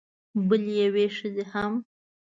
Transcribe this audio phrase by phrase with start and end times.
[0.47, 1.73] بلې یوې ښځې هم